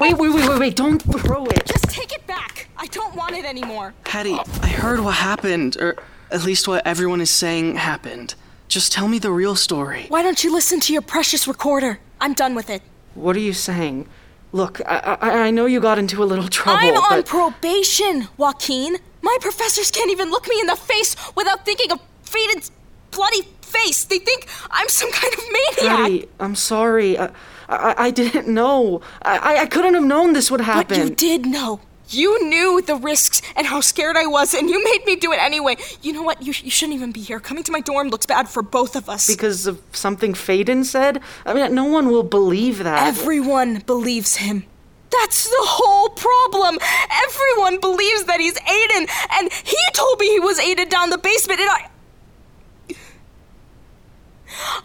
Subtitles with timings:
[0.00, 1.66] Wait, wait, wait, wait, wait, don't throw it.
[1.66, 2.68] Just take it back.
[2.76, 3.94] I don't want it anymore.
[4.06, 5.96] Hattie, I heard what happened, or
[6.32, 8.34] at least what everyone is saying happened.
[8.66, 10.06] Just tell me the real story.
[10.08, 12.00] Why don't you listen to your precious recorder?
[12.20, 12.82] I'm done with it.
[13.14, 14.08] What are you saying?
[14.50, 16.80] Look, I, I, I know you got into a little trouble.
[16.80, 17.26] I'm on but...
[17.26, 18.96] probation, Joaquin.
[19.22, 22.72] My professors can't even look me in the face without thinking of Faidan's
[23.12, 24.02] bloody face.
[24.04, 25.98] They think I'm some kind of maniac.
[25.98, 27.16] Hattie, I'm sorry.
[27.16, 27.30] I,
[27.68, 29.00] I, I didn't know.
[29.22, 30.98] I, I couldn't have known this would happen.
[30.98, 31.80] But you did know.
[32.08, 35.40] You knew the risks and how scared I was, and you made me do it
[35.40, 35.76] anyway.
[36.02, 36.42] You know what?
[36.42, 37.40] You, you shouldn't even be here.
[37.40, 39.26] Coming to my dorm looks bad for both of us.
[39.26, 41.22] Because of something Faidan said?
[41.46, 43.06] I mean, no one will believe that.
[43.06, 44.64] Everyone believes him.
[45.10, 46.78] That's the whole problem.
[47.24, 49.08] Everyone believes that he's Aiden,
[49.38, 51.88] and he told me he was Aiden down the basement, and I.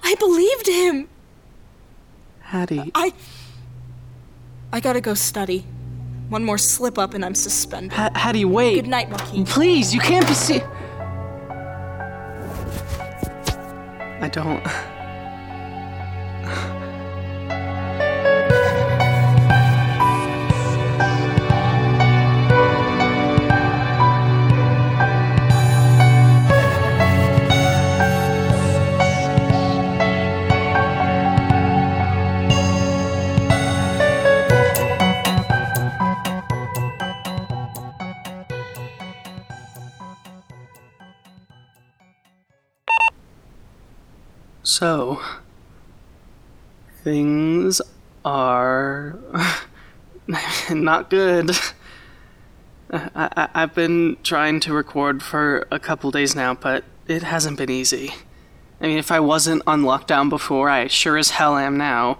[0.04, 1.10] I believed him.
[2.50, 2.92] Hattie.
[2.96, 3.14] I.
[4.74, 5.64] I gotta go study.
[6.30, 7.94] One more slip up and I'm suspended.
[7.94, 8.74] Ha- Hattie, wait.
[8.74, 9.46] Good night, Joaquin.
[9.46, 10.62] Please, you can't be see.
[14.20, 14.64] I don't.
[44.80, 45.20] So,
[47.04, 47.82] things
[48.24, 49.20] are
[50.70, 51.52] not good.
[52.90, 57.70] I, have been trying to record for a couple days now, but it hasn't been
[57.70, 58.14] easy.
[58.80, 62.18] I mean, if I wasn't on lockdown before, I sure as hell am now.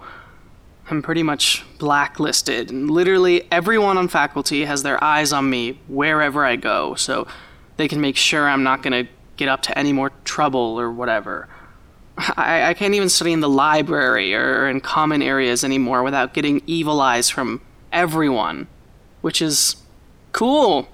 [0.90, 6.44] I'm pretty much blacklisted, and literally everyone on faculty has their eyes on me wherever
[6.44, 7.26] I go, so
[7.78, 11.48] they can make sure I'm not gonna get up to any more trouble or whatever.
[12.36, 16.62] I, I can't even study in the library or in common areas anymore without getting
[16.66, 17.60] evil eyes from
[17.92, 18.66] everyone,
[19.20, 19.76] which is
[20.32, 20.88] cool.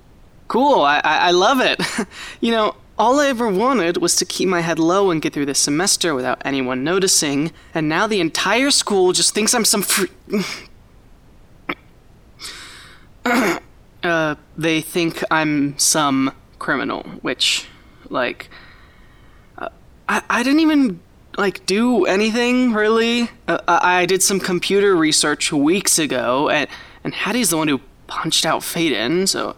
[0.48, 0.82] Cool.
[0.82, 1.81] I, I, I love it.
[2.41, 5.47] you know, all I ever wanted was to keep my head low and get through
[5.47, 10.08] this semester without anyone noticing, and now the entire school just thinks I'm some free.
[14.03, 17.66] uh, they think I'm some criminal, which,
[18.08, 18.48] like,
[19.58, 19.69] uh,
[20.08, 21.00] I, I didn't even
[21.36, 23.30] like do anything really.
[23.47, 26.69] Uh, I did some computer research weeks ago, and
[27.04, 29.28] and Hattie's the one who punched out Faidan.
[29.28, 29.56] So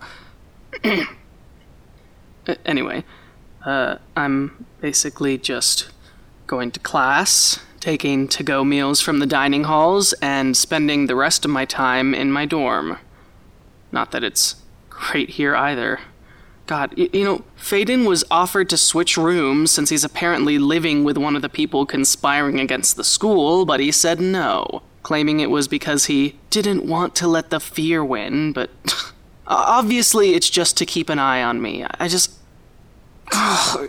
[2.65, 3.05] anyway,
[3.65, 5.91] uh, I'm basically just
[6.47, 11.51] going to class, taking to-go meals from the dining halls, and spending the rest of
[11.51, 12.99] my time in my dorm.
[13.93, 14.57] Not that it's
[14.91, 16.01] great here either.
[16.69, 21.35] God, you, know, Faidan was offered to switch rooms since he's apparently living with one
[21.35, 26.05] of the people conspiring against the school, but he said no, claiming it was because
[26.05, 28.69] he didn't want to let the fear win, but
[29.47, 31.87] obviously it's just to keep an eye on me.
[31.99, 32.33] I just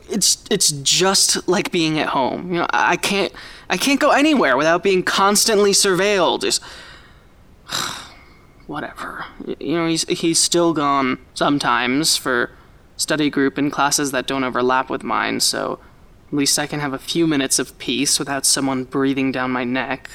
[0.09, 2.53] it's it's just like being at home.
[2.53, 3.34] You know, I can't
[3.69, 6.41] I can't go anywhere without being constantly surveilled.
[6.41, 6.63] Just
[8.67, 9.25] whatever.
[9.59, 12.51] You know, he's he's still gone sometimes for
[12.99, 15.79] study group in classes that don't overlap with mine, so
[16.27, 19.63] at least I can have a few minutes of peace without someone breathing down my
[19.63, 20.09] neck.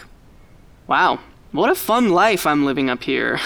[0.86, 3.40] Wow, what a fun life I'm living up here.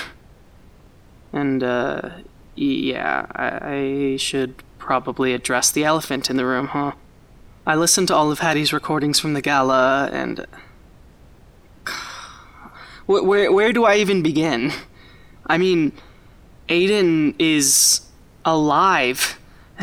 [1.32, 2.10] And, uh,
[2.56, 6.92] yeah, I, I should probably address the elephant in the room, huh?
[7.64, 10.46] I listened to all of Hattie's recordings from the gala, and.
[13.06, 14.72] where, where, where do I even begin?
[15.46, 15.92] I mean,
[16.68, 18.07] Aiden is
[18.52, 19.38] alive.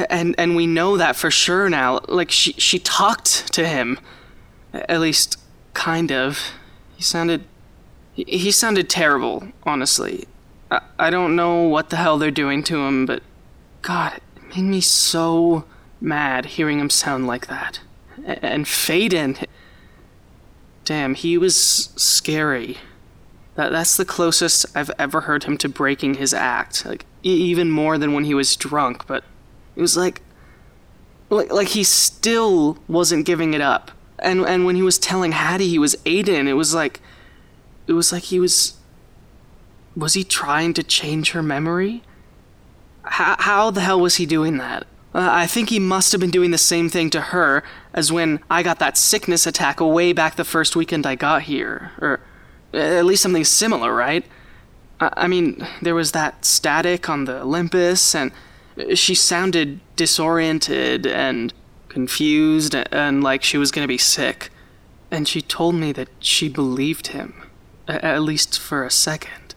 [0.10, 2.00] And and we know that for sure now.
[2.08, 4.00] Like she she talked to him.
[4.74, 5.40] At least
[5.74, 6.52] kind of.
[6.96, 7.46] He sounded
[8.14, 10.26] he sounded terrible, honestly.
[10.72, 13.24] I, I don't know what the hell they're doing to him, but
[13.82, 15.66] god, it made me so
[16.02, 17.80] mad hearing him sound like that.
[18.26, 19.46] And Faidan
[20.86, 21.56] Damn, he was
[21.96, 22.78] scary.
[23.56, 26.86] That that's the closest I've ever heard him to breaking his act.
[26.86, 29.24] Like even more than when he was drunk, but
[29.76, 30.22] it was like
[31.30, 33.92] like, like he still wasn't giving it up.
[34.20, 37.02] And and when he was telling Hattie he was Aiden, it was like
[37.88, 38.78] it was like he was
[39.96, 42.04] was he trying to change her memory?
[43.04, 44.86] How how the hell was he doing that?
[45.14, 47.64] Uh, I think he must have been doing the same thing to her
[47.94, 51.92] as when I got that sickness attack way back the first weekend I got here,
[52.02, 52.20] or
[52.74, 54.26] at least something similar, right?
[55.00, 58.32] I, mean, there was that static on the Olympus, and
[58.94, 61.54] she sounded disoriented and
[61.90, 64.52] confused and, like she was gonna be sick.
[65.12, 67.44] And she told me that she believed him,
[67.88, 69.56] at least for a second.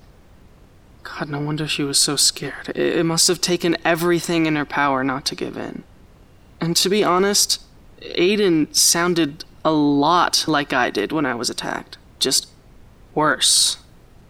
[1.03, 2.69] God, no wonder she was so scared.
[2.69, 5.83] It, it must have taken everything in her power not to give in.
[6.61, 7.63] And to be honest,
[8.03, 11.99] Aiden sounded a lot like I did when I was attacked.
[12.21, 12.49] Just
[13.15, 13.79] worse.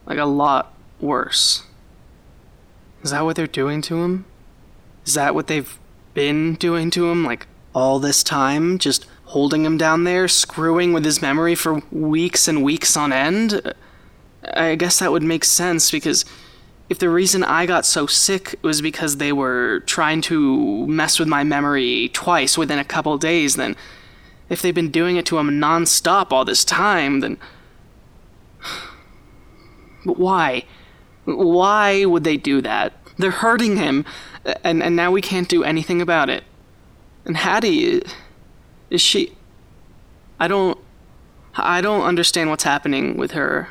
[0.07, 1.63] Like a lot worse.
[3.03, 4.25] Is that what they're doing to him?
[5.07, 5.79] Is that what they've
[6.15, 8.79] been doing to him, like all this time?
[8.79, 13.75] Just holding him down there, screwing with his memory for weeks and weeks on end?
[14.55, 16.25] I guess that would make sense because
[16.89, 21.29] if the reason I got so sick was because they were trying to mess with
[21.29, 23.77] my memory twice within a couple days, then
[24.49, 27.39] if they've been doing it to him nonstop all this time, then.
[30.07, 30.65] But why?
[31.37, 32.93] Why would they do that?
[33.19, 34.05] They're hurting him,
[34.65, 36.45] and, and now we can't do anything about it.
[37.25, 38.03] And Hattie,
[38.91, 39.37] is she.
[40.41, 40.79] I don't.
[41.55, 43.69] I don't understand what's happening with her.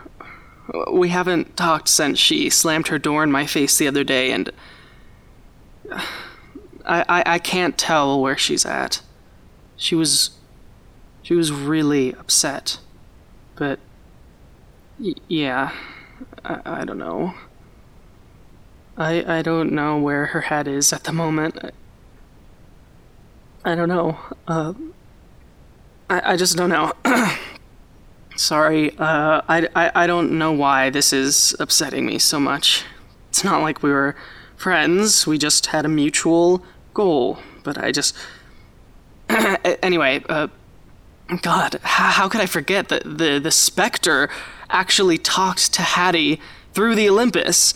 [0.91, 4.51] We haven't talked since she slammed her door in my face the other day, and.
[6.85, 9.01] I, I, I can't tell where she's at.
[9.75, 10.31] She was.
[11.23, 12.79] She was really upset.
[13.55, 13.79] But.
[14.99, 15.71] Y- yeah.
[16.43, 17.33] I, I don't know.
[18.97, 21.57] I I don't know where her head is at the moment.
[21.63, 21.71] I,
[23.71, 24.17] I don't know.
[24.47, 24.73] Uh,
[26.09, 26.93] I I just don't know.
[28.35, 28.97] Sorry.
[28.97, 32.83] Uh, I, I I don't know why this is upsetting me so much.
[33.29, 34.15] It's not like we were
[34.55, 35.27] friends.
[35.27, 37.39] We just had a mutual goal.
[37.63, 38.15] But I just.
[39.83, 40.23] anyway.
[40.27, 40.47] Uh,
[41.41, 44.29] God, how, could I forget that the the specter
[44.69, 46.39] actually talked to Hattie
[46.73, 47.73] through the Olympus?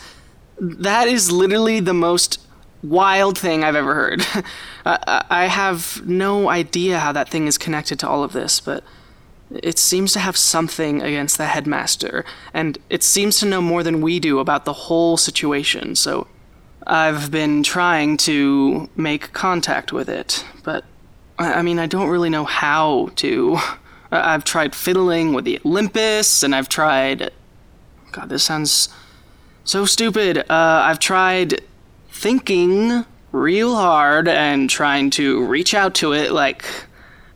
[0.60, 2.40] That is literally the most
[2.84, 4.26] wild thing I've ever heard.
[4.86, 8.84] I have no idea how that thing is connected to all of this, but
[9.52, 14.02] it seems to have something against the headmaster, and it seems to know more than
[14.02, 16.28] we do about the whole situation, so
[16.88, 20.86] I've been trying to make contact with it, but
[21.42, 23.58] I mean, I don't really know how to.
[24.12, 27.32] I've tried fiddling with the Olympus, and I've tried.
[28.12, 28.90] God, this sounds
[29.64, 30.40] so stupid.
[30.40, 31.62] Uh, I've tried
[32.10, 36.66] thinking real hard and trying to reach out to it, like,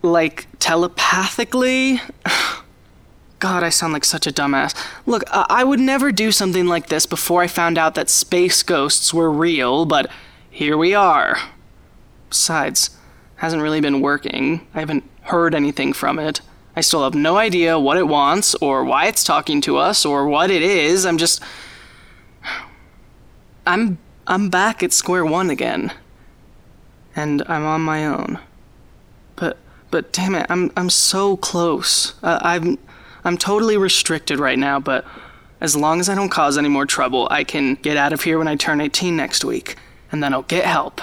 [0.02, 2.00] like telepathically.
[3.38, 4.74] God, I sound like such a dumbass.
[5.04, 9.12] Look, I would never do something like this before I found out that space ghosts
[9.12, 10.10] were real, but
[10.50, 11.38] here we are.
[12.30, 12.96] Besides,
[13.36, 14.66] hasn't really been working.
[14.74, 16.40] I haven't heard anything from it.
[16.74, 20.26] I still have no idea what it wants, or why it's talking to us, or
[20.26, 21.06] what it is.
[21.06, 21.42] I'm just.
[23.66, 23.98] I'm.
[24.26, 25.92] I'm back at square one again.
[27.14, 28.38] And I'm on my own.
[29.36, 29.56] But.
[29.90, 30.70] But damn it, I'm.
[30.76, 32.14] I'm so close.
[32.22, 32.78] Uh, I'm.
[33.24, 35.04] I'm totally restricted right now, but
[35.60, 38.38] as long as I don't cause any more trouble, I can get out of here
[38.38, 39.76] when I turn 18 next week.
[40.12, 41.00] And then I'll get help.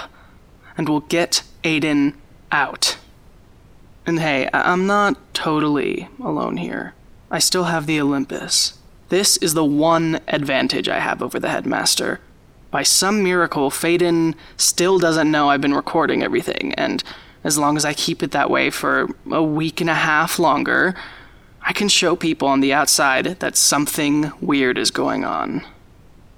[0.77, 2.13] And we'll get Aiden
[2.53, 2.97] out.
[4.05, 6.93] And hey, I'm not totally alone here.
[7.31, 8.77] I still have the Olympus.
[9.09, 12.19] This is the one advantage I have over the headmaster.
[12.69, 17.03] By some miracle, Faidan still doesn't know I've been recording everything, and
[17.43, 20.95] as long as I keep it that way for a week and a half longer,
[21.61, 25.63] I can show people on the outside that something weird is going on.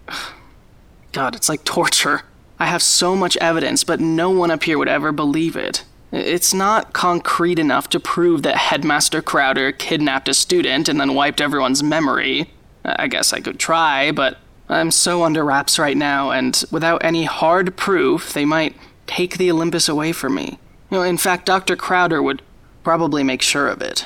[1.11, 2.23] God, it's like torture.
[2.59, 5.83] I have so much evidence, but no one up here would ever believe it.
[6.15, 11.41] It's not concrete enough to prove that Headmaster Crowder kidnapped a student and then wiped
[11.41, 12.53] everyone's memory.
[12.85, 14.37] I guess I could try, but
[14.69, 19.51] I'm so under wraps right now, and without any hard proof, they might take the
[19.51, 20.57] Olympus away from me.
[20.89, 21.75] You know, in fact, Dr.
[21.75, 22.41] Crowder would
[22.83, 24.05] probably make sure of it.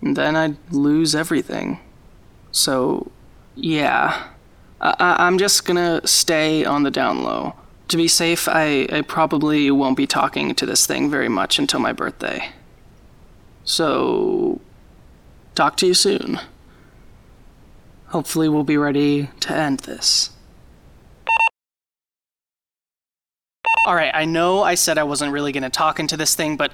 [0.00, 1.80] And then I'd lose everything.
[2.50, 3.10] So,
[3.54, 4.28] yeah.
[4.80, 7.54] I- I'm just gonna stay on the down low.
[7.88, 11.80] To be safe, I-, I probably won't be talking to this thing very much until
[11.80, 12.50] my birthday.
[13.64, 14.60] So,
[15.54, 16.40] talk to you soon.
[18.08, 20.30] Hopefully, we'll be ready to end this.
[23.86, 26.72] Alright, I know I said I wasn't really gonna talk into this thing, but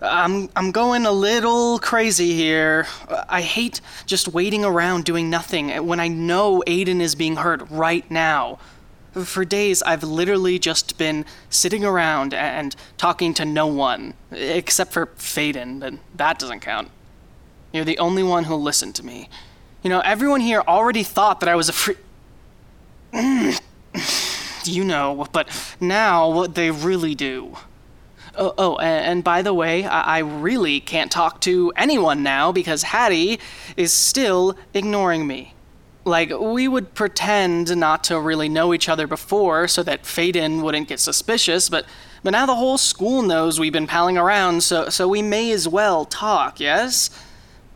[0.00, 2.86] I'm I'm going a little crazy here.
[3.28, 8.08] I hate just waiting around doing nothing when I know Aiden is being hurt right
[8.10, 8.58] now.
[9.22, 15.06] For days, I've literally just been sitting around and talking to no one, except for
[15.06, 16.90] Faidan, but that doesn't count.
[17.72, 19.28] You're the only one who'll listen to me.
[19.82, 21.96] You know, everyone here already thought that I was a free.
[24.64, 25.48] you know, but
[25.80, 27.56] now what they really do.
[28.36, 32.52] Oh, oh and, and by the way, I, I really can't talk to anyone now
[32.52, 33.38] because Hattie
[33.76, 35.53] is still ignoring me.
[36.04, 40.88] Like, we would pretend not to really know each other before so that Faidan wouldn't
[40.88, 41.86] get suspicious, but,
[42.22, 45.66] but now the whole school knows we've been palling around, so, so we may as
[45.66, 47.08] well talk, yes?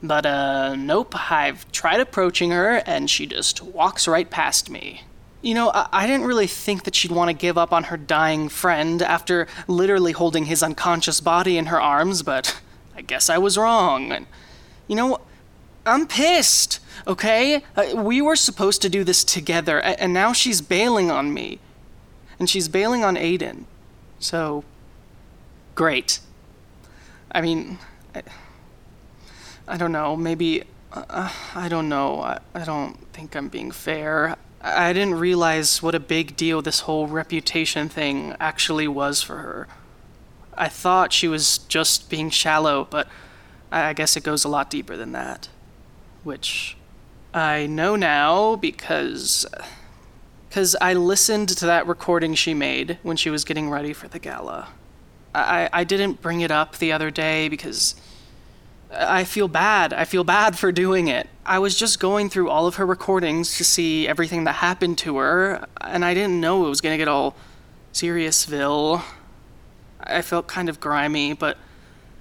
[0.02, 5.02] But, uh, nope, I've tried approaching her and she just walks right past me.
[5.40, 7.96] You know, I, I didn't really think that she'd want to give up on her
[7.96, 12.60] dying friend after literally holding his unconscious body in her arms, but
[12.94, 14.26] I guess I was wrong.
[14.86, 15.20] You know,
[15.88, 17.62] I'm pissed, okay?
[17.76, 21.58] Uh, we were supposed to do this together, and now she's bailing on me.
[22.38, 23.64] And she's bailing on Aiden.
[24.20, 24.64] So,
[25.74, 26.20] great.
[27.32, 27.78] I mean,
[28.14, 28.22] I,
[29.66, 30.64] I don't know, maybe.
[30.92, 32.20] Uh, I don't know.
[32.20, 34.36] I, I don't think I'm being fair.
[34.60, 39.68] I, didn't realize what a big deal this whole reputation thing actually was for her.
[40.54, 43.08] I thought she was just being shallow, but
[43.70, 45.48] I guess it goes a lot deeper than that.
[46.24, 46.76] Which
[47.32, 49.46] I know now because.
[50.48, 54.18] Because I listened to that recording she made when she was getting ready for the
[54.18, 54.68] gala.
[55.34, 57.94] I, I didn't bring it up the other day because
[58.90, 59.92] I feel bad.
[59.92, 61.28] I feel bad for doing it.
[61.44, 65.18] I was just going through all of her recordings to see everything that happened to
[65.18, 67.36] her, and I didn't know it was gonna get all
[67.92, 69.02] Seriousville.
[70.00, 71.58] I felt kind of grimy, but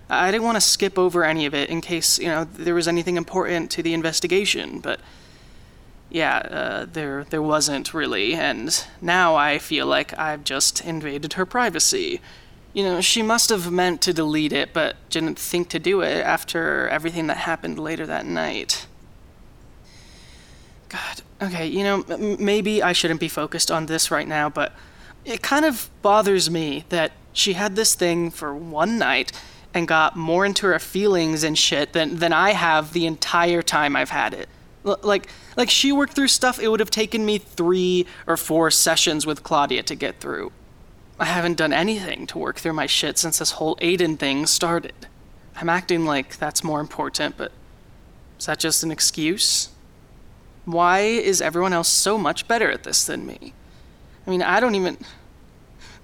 [0.09, 2.87] I didn't want to skip over any of it in case, you know, there was
[2.87, 4.99] anything important to the investigation, but
[6.09, 11.45] yeah, uh, there there wasn't really, and now I feel like I've just invaded her
[11.45, 12.21] privacy.
[12.73, 16.23] You know, she must have meant to delete it, but didn't think to do it
[16.23, 18.87] after everything that happened later that night.
[20.87, 24.73] God, okay, you know, m- maybe I shouldn't be focused on this right now, but
[25.25, 29.33] it kind of bothers me that she had this thing for one night
[29.77, 33.95] and got more into her feelings and shit than, than I have the entire time
[33.95, 34.49] I've had it.
[34.85, 38.71] L- like, like she worked through stuff it would have taken me three or four
[38.71, 40.51] sessions with Claudia to get through.
[41.19, 45.07] I haven't done anything to work through my shit since this whole Aiden thing started.
[45.55, 47.51] I'm acting like that's more important, but
[48.39, 49.69] is that just an excuse?
[50.65, 53.53] Why is everyone else so much better at this than me?
[54.25, 54.97] I mean, I don't even.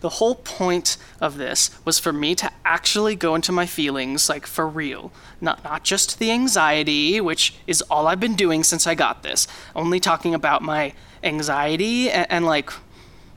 [0.04, 4.46] The whole point of this was for me to actually go into my feelings, like
[4.46, 5.14] for real.
[5.40, 9.48] Not, not just the anxiety, which is all I've been doing since I got this.
[9.74, 10.92] Only talking about my
[11.24, 12.70] anxiety and, and like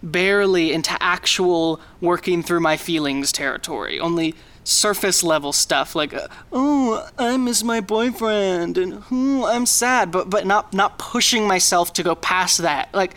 [0.03, 4.01] barely into actual working through my feelings territory.
[4.01, 6.13] Only surface level stuff like,
[6.51, 11.93] oh, I miss my boyfriend, and hmm, I'm sad, but but not not pushing myself
[11.93, 12.93] to go past that.
[12.93, 13.15] Like,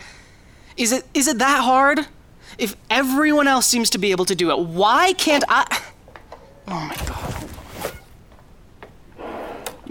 [0.76, 2.06] is it is it that hard?
[2.58, 5.82] If everyone else seems to be able to do it, why can't I?
[6.68, 7.30] Oh my god.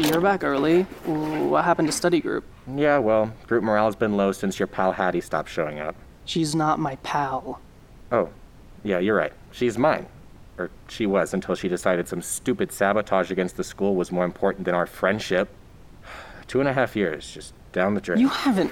[0.01, 0.83] You're back early.
[1.05, 2.45] What happened to study group?
[2.73, 5.95] Yeah, well, group morale's been low since your pal Hattie stopped showing up.
[6.23, 7.59] She's not my pal.
[8.11, 8.29] Oh,
[8.83, 9.33] yeah, you're right.
[9.51, 10.05] She's mine.
[10.57, 14.65] Or she was until she decided some stupid sabotage against the school was more important
[14.65, 15.49] than our friendship.
[16.47, 18.19] Two and a half years, just down the drain.
[18.19, 18.71] You haven't.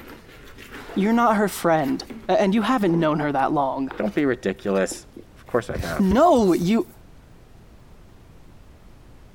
[0.97, 3.87] You're not her friend, and you haven't known her that long.
[3.97, 5.05] Don't be ridiculous.
[5.37, 6.01] Of course I have.
[6.01, 6.87] No, you.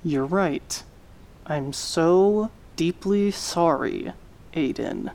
[0.04, 0.82] You're right.
[1.46, 4.12] I'm so deeply sorry,
[4.54, 5.12] Aiden.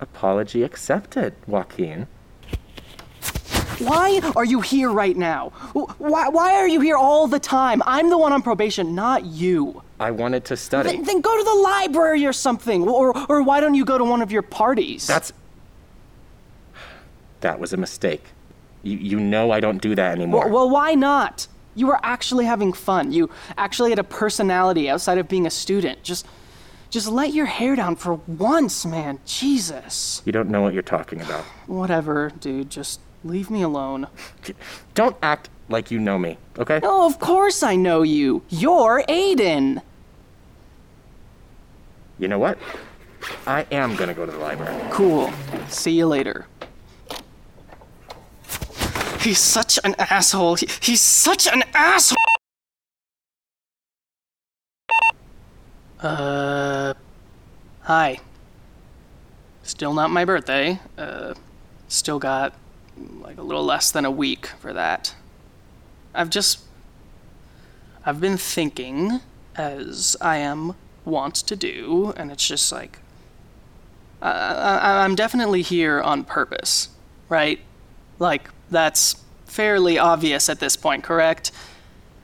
[0.00, 2.06] Apology accepted, Joaquin.
[3.78, 5.50] Why are you here right now?
[5.98, 7.82] Why, why are you here all the time?
[7.84, 9.82] I'm the one on probation, not you.
[10.00, 10.90] I wanted to study.
[10.90, 12.88] Then, then go to the library or something.
[12.88, 15.06] Or, or why don't you go to one of your parties?
[15.06, 15.32] That's.
[17.44, 18.24] That was a mistake.
[18.82, 20.46] You, you know I don't do that anymore.
[20.46, 21.46] Well, well, why not?
[21.74, 23.12] You were actually having fun.
[23.12, 26.02] You actually had a personality outside of being a student.
[26.02, 26.26] Just
[26.88, 29.18] just let your hair down for once, man.
[29.26, 30.22] Jesus.
[30.24, 31.44] you don't know what you're talking about.
[31.66, 32.70] Whatever, dude.
[32.70, 34.06] Just leave me alone.
[34.94, 36.80] Don't act like you know me, okay?
[36.82, 38.42] Oh, of course I know you.
[38.48, 39.82] You're Aiden.
[42.18, 42.56] You know what?
[43.46, 44.80] I am gonna go to the library.
[44.90, 45.30] Cool.
[45.68, 46.46] See you later.
[49.24, 50.56] He's such an asshole.
[50.56, 52.18] He- he's such an asshole.
[55.98, 56.92] Uh,
[57.80, 58.20] hi.
[59.62, 60.78] Still not my birthday.
[60.98, 61.32] Uh,
[61.88, 62.52] still got
[63.22, 65.14] like a little less than a week for that.
[66.14, 66.58] I've just.
[68.04, 69.20] I've been thinking,
[69.56, 70.74] as I am
[71.06, 72.98] wont to do, and it's just like.
[74.20, 76.90] I, I, I'm definitely here on purpose,
[77.30, 77.60] right?
[78.18, 79.16] Like, that's
[79.46, 81.52] fairly obvious at this point, correct?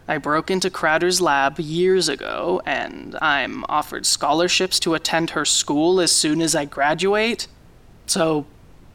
[0.09, 6.01] I broke into Crowder's lab years ago, and I'm offered scholarships to attend her school
[6.01, 7.47] as soon as I graduate.
[8.07, 8.47] So,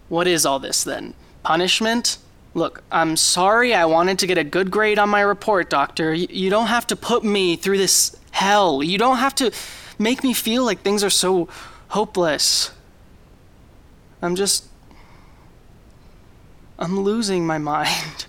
[0.10, 1.14] what is all this then?
[1.44, 2.18] Punishment?
[2.54, 6.12] Look, I'm sorry I wanted to get a good grade on my report, Doctor.
[6.12, 8.84] Y- you don't have to put me through this hell.
[8.84, 9.52] You don't have to
[9.98, 11.48] make me feel like things are so
[11.90, 12.72] hopeless.
[14.22, 14.66] I'm just.
[16.78, 18.26] I'm losing my mind.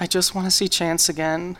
[0.00, 1.58] I just want to see Chance again.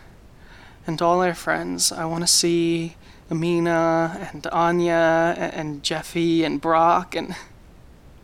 [0.85, 1.91] And all our friends.
[1.91, 2.95] I want to see
[3.31, 7.35] Amina and Anya and, Jeffy and Brock and.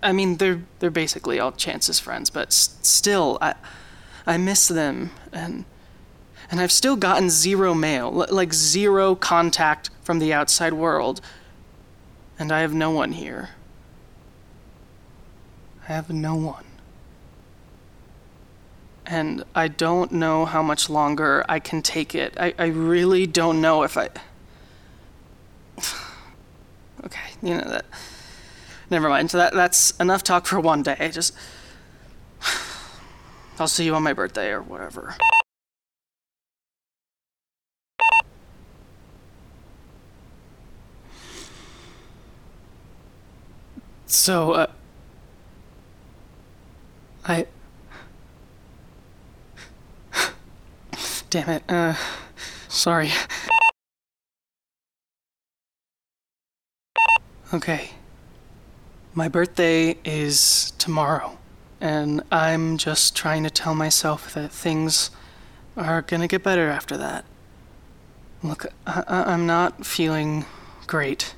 [0.02, 3.56] I mean, they're they're basically all Chance's friends, but s- still, I
[4.26, 5.66] I miss them, and
[6.50, 11.20] and I've still gotten zero mail, l- like zero contact from the outside world,
[12.40, 13.50] and I have no one here.
[15.90, 16.64] I have no one.
[19.10, 22.36] And I don't know how much longer I can take it.
[22.40, 24.10] I, I really don't know if I.
[27.06, 27.86] okay, you know that.
[28.92, 29.32] Never mind.
[29.32, 31.10] So that that's enough talk for one day.
[31.12, 31.36] Just
[33.60, 35.16] I'll see you on my birthday or whatever.
[44.06, 44.68] So uh
[47.26, 47.48] I
[51.30, 51.64] Damn it.
[51.70, 51.94] Uh
[52.68, 53.12] sorry.
[57.54, 57.92] Okay.
[59.14, 61.38] My birthday is tomorrow,
[61.82, 65.10] and I'm just trying to tell myself that things
[65.76, 67.26] are gonna get better after that.
[68.44, 70.46] Look, I- I'm not feeling
[70.88, 71.36] great,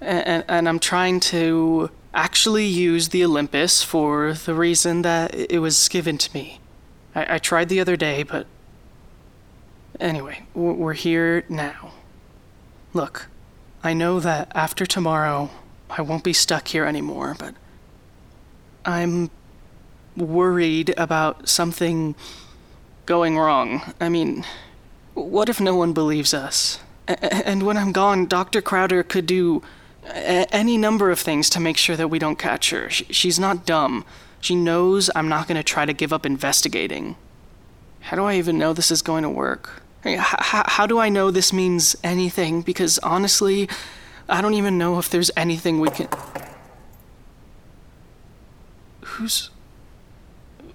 [0.00, 5.88] and-, and I'm trying to actually use the Olympus for the reason that it was
[5.88, 6.60] given to me.
[7.14, 8.46] I, I tried the other day, but.
[10.00, 11.92] Anyway, we're here now.
[12.92, 13.28] Look,
[13.84, 15.50] I know that after tomorrow,
[15.90, 17.54] I won't be stuck here anymore, but
[18.84, 19.30] I'm
[20.16, 22.14] worried about something
[23.06, 23.82] going wrong.
[24.00, 24.44] I mean,
[25.14, 26.78] what if no one believes us?
[27.08, 28.62] A- and when I'm gone, Dr.
[28.62, 29.62] Crowder could do
[30.06, 32.88] a- any number of things to make sure that we don't catch her.
[32.90, 34.04] Sh- she's not dumb.
[34.40, 37.16] She knows I'm not going to try to give up investigating.
[38.02, 39.82] How do I even know this is going to work?
[40.04, 42.62] H- how do I know this means anything?
[42.62, 43.68] Because honestly,
[44.28, 46.08] I don't even know if there's anything we can.
[49.02, 49.50] Who's.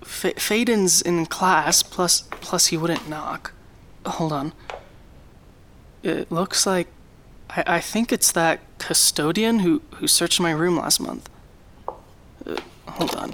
[0.02, 3.52] F- Faidan's in class, plus, plus he wouldn't knock.
[4.06, 4.54] Hold on.
[6.04, 6.88] It looks like.
[7.50, 11.30] I, I think it's that custodian who, who searched my room last month.
[12.46, 12.56] Uh,
[12.88, 13.34] hold on.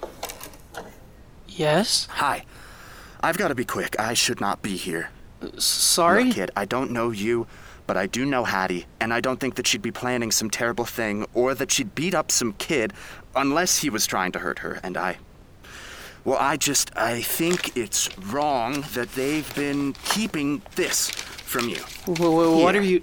[1.48, 2.08] Yes?
[2.14, 2.46] Hi.
[3.24, 3.98] I've got to be quick.
[3.98, 5.10] I should not be here.
[5.58, 6.26] Sorry?
[6.26, 7.48] Look, kid, I don't know you,
[7.88, 10.84] but I do know Hattie, and I don't think that she'd be planning some terrible
[10.84, 12.92] thing or that she'd beat up some kid
[13.34, 15.18] unless he was trying to hurt her, and I.
[16.26, 16.92] Well, I just.
[16.98, 21.80] I think it's wrong that they've been keeping this from you.
[22.06, 23.02] Wh- wh- what are you.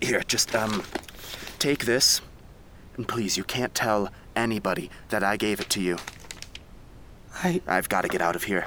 [0.00, 0.82] Here, just, um.
[1.60, 2.20] Take this,
[2.96, 5.98] and please, you can't tell anybody that I gave it to you.
[7.42, 7.60] I.
[7.66, 8.66] I've got to get out of here.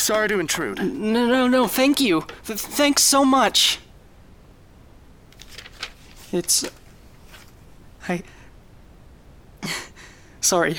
[0.00, 0.78] Sorry to intrude.
[0.78, 2.24] No, no, no, thank you.
[2.46, 3.78] Th- thanks so much.
[6.32, 6.64] It's.
[8.08, 8.22] I.
[10.40, 10.76] Sorry.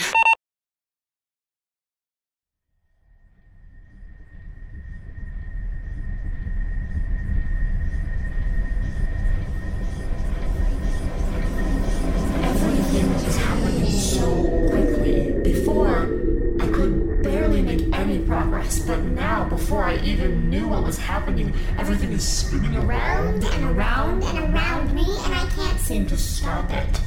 [18.09, 23.43] Any progress, but now, before I even knew what was happening, everything is spinning around
[23.43, 26.97] and around and around me, and I can't seem to stop it.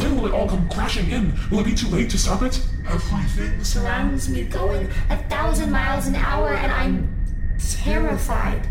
[0.00, 1.38] When will it all come crashing in?
[1.50, 2.62] Will it be too late to stop it?
[2.88, 7.14] Everything surrounds me going a thousand miles an hour, and I'm
[7.58, 8.66] terrified.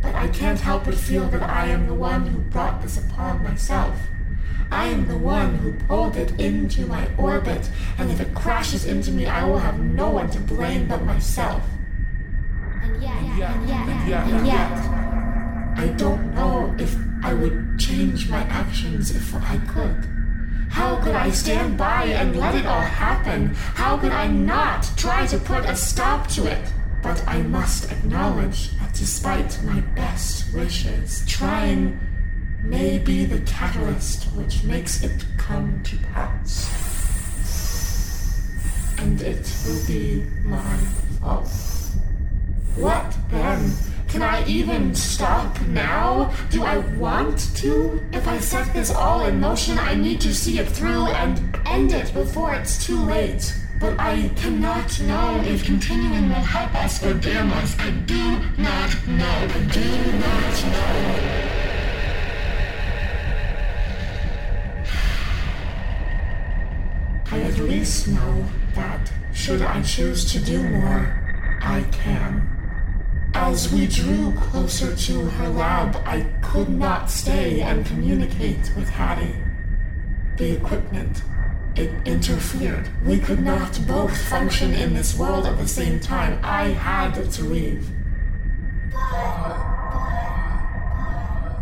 [0.00, 3.42] But I can't help but feel that I am the one who brought this upon
[3.42, 3.98] myself.
[4.70, 9.10] I am the one who pulled it into my orbit, and if it crashes into
[9.10, 11.62] me, I will have no one to blame but myself.
[12.82, 15.06] And yet, and yet, and yet, and yet,
[15.78, 20.08] I don't know if I would change my actions if I could.
[20.70, 23.54] How could I stand by and let it all happen?
[23.54, 26.72] How could I not try to put a stop to it?
[27.02, 32.00] But I must acknowledge that despite my best wishes, trying
[32.68, 36.86] may be the catalyst which makes it come to pass.
[38.98, 40.76] And it will be my
[41.20, 41.48] fault.
[42.76, 43.72] What then?
[44.08, 46.32] Can I even stop now?
[46.50, 48.02] Do I want to?
[48.12, 51.92] If I set this all in motion, I need to see it through and end
[51.92, 53.54] it before it's too late.
[53.78, 57.78] But I cannot know if continuing will help us or damn us.
[57.78, 59.48] I do not know.
[59.54, 61.55] I do not know.
[67.86, 68.44] Least know
[68.74, 71.06] that should I choose to do more,
[71.62, 73.30] I can.
[73.32, 79.36] As we drew closer to her lab, I could not stay and communicate with Hattie.
[80.36, 81.22] The equipment,
[81.76, 82.90] it interfered.
[83.04, 86.40] We could not both function in this world at the same time.
[86.42, 87.88] I had to leave.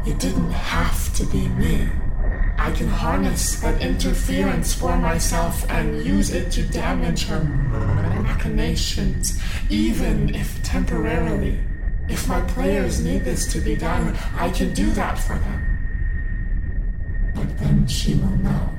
[0.07, 1.91] It didn't have to be me.
[2.65, 7.45] I can harness that interference for myself and use it to damage her
[8.23, 11.59] machinations, even if temporarily.
[12.09, 15.61] If my players need this to be done, I can do that for them.
[17.35, 18.71] But then she will know.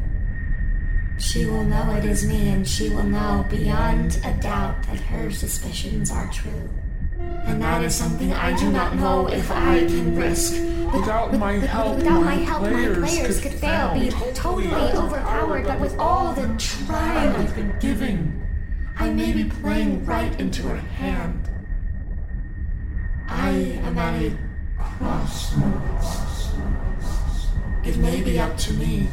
[1.19, 5.29] She will know it is me, and she will know beyond a doubt that her
[5.29, 6.69] suspicions are true.
[7.45, 10.74] And that is something I do not know if I can risk.
[10.95, 14.73] Without my help, Without my my help, my players players could could fail, be totally
[14.73, 18.41] overpowered, but with all the trying I've been Giving.
[18.97, 21.49] I may be playing right into her hand.
[23.27, 23.49] I
[23.83, 24.37] am at a
[24.77, 26.51] crossroads.
[27.83, 29.09] It may be up to me,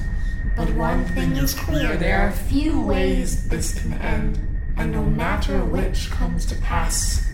[0.57, 4.39] but one thing is clear there are few ways this can end,
[4.77, 7.29] and no matter which comes to pass,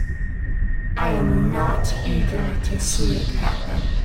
[0.97, 3.98] I am not eager to see it happen.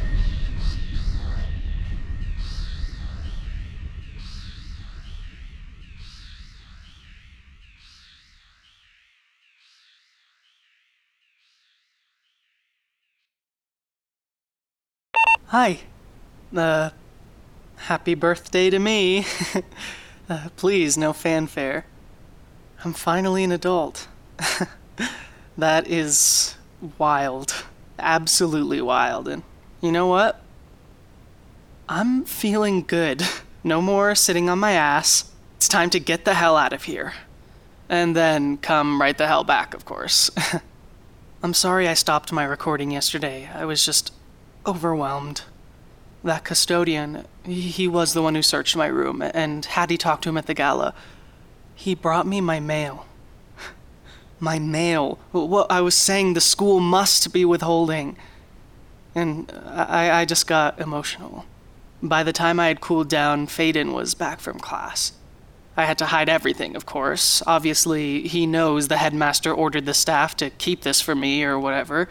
[15.54, 15.82] Hi.
[16.58, 16.90] Uh,
[17.76, 19.24] happy birthday to me.
[20.28, 21.86] uh, please, no fanfare.
[22.84, 24.08] I'm finally an adult.
[25.56, 26.56] that is
[26.98, 27.66] wild.
[28.00, 29.28] Absolutely wild.
[29.28, 29.44] And
[29.80, 30.42] you know what?
[31.88, 33.22] I'm feeling good.
[33.64, 35.32] No more sitting on my ass.
[35.58, 37.14] It's time to get the hell out of here.
[37.88, 40.32] And then come right the hell back, of course.
[41.44, 43.52] I'm sorry I stopped my recording yesterday.
[43.54, 44.14] I was just
[44.66, 45.44] overwhelmed.
[46.24, 50.24] That custodian, he he was the one who searched my room, and had Hattie talked
[50.24, 50.94] to him at the gala.
[51.76, 53.06] He brought me my mail.
[54.40, 55.20] My mail.
[55.32, 58.18] What I was saying the school must be withholding.
[59.16, 61.46] And I, I just got emotional.
[62.02, 65.14] By the time I had cooled down, Faidan was back from class.
[65.76, 67.42] I had to hide everything, of course.
[67.48, 72.10] Obviously, he knows the headmaster ordered the staff to keep this for me or whatever.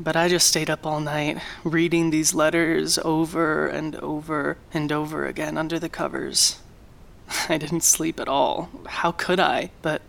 [0.00, 5.26] But I just stayed up all night, reading these letters over and over and over
[5.26, 6.58] again under the covers.
[7.50, 8.70] I didn't sleep at all.
[8.86, 9.70] How could I?
[9.82, 10.00] But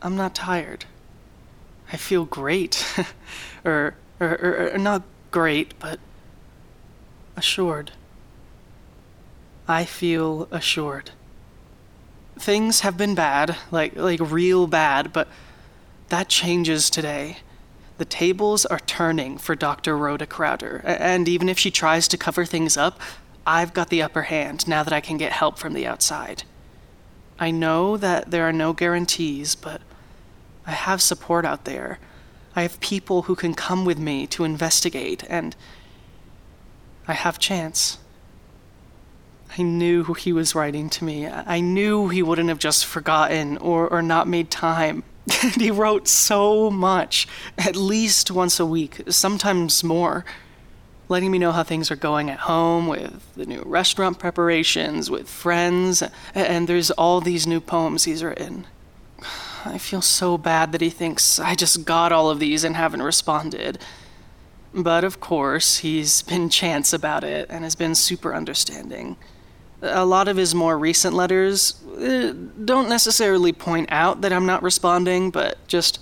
[0.00, 0.84] I'm not tired.
[1.92, 2.86] I feel great.
[3.64, 5.98] or, or, or, or not great, but
[7.36, 7.90] assured.
[9.66, 11.10] I feel assured.
[12.38, 15.26] Things have been bad, like like real bad, but
[16.08, 17.38] that changes today.
[17.98, 19.96] The tables are turning for Dr.
[19.96, 23.00] Rhoda Crowder, and even if she tries to cover things up,
[23.46, 26.42] I've got the upper hand now that I can get help from the outside.
[27.38, 29.80] I know that there are no guarantees, but
[30.66, 31.98] I have support out there.
[32.54, 35.54] I have people who can come with me to investigate, and
[37.06, 37.98] I have Chance.
[39.58, 41.26] I knew he was writing to me.
[41.26, 45.02] I knew he wouldn't have just forgotten or, or not made time.
[45.42, 47.26] And he wrote so much,
[47.58, 50.24] at least once a week, sometimes more,
[51.08, 55.28] letting me know how things are going at home with the new restaurant preparations, with
[55.28, 56.02] friends,
[56.34, 58.66] and there's all these new poems he's written.
[59.64, 63.02] I feel so bad that he thinks I just got all of these and haven't
[63.02, 63.78] responded.
[64.72, 69.16] But of course, he's been chance about it and has been super understanding.
[69.82, 72.32] A lot of his more recent letters uh,
[72.64, 75.98] don't necessarily point out that I'm not responding, but just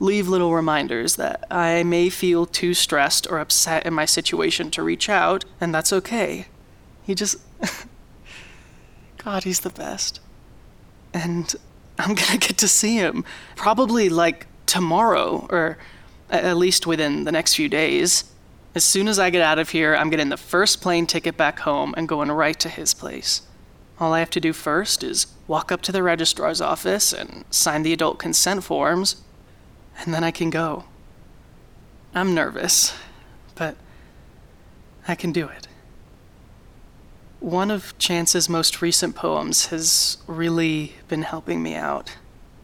[0.00, 4.82] leave little reminders that I may feel too stressed or upset in my situation to
[4.82, 6.46] reach out, and that's okay.
[7.04, 7.36] He just.
[9.18, 10.20] God, he's the best.
[11.14, 11.54] And
[11.98, 13.24] I'm gonna get to see him.
[13.54, 15.78] Probably like tomorrow, or
[16.30, 18.24] at least within the next few days.
[18.74, 21.60] As soon as I get out of here, I'm getting the first plane ticket back
[21.60, 23.42] home and going right to his place.
[24.00, 27.82] All I have to do first is walk up to the registrar's office and sign
[27.82, 29.16] the adult consent forms,
[29.98, 30.84] and then I can go.
[32.14, 32.94] I'm nervous,
[33.54, 33.76] but
[35.06, 35.68] I can do it.
[37.40, 42.16] One of Chance's most recent poems has really been helping me out.